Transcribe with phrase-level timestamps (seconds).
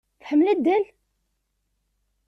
[0.21, 0.83] Tḥemmel addal?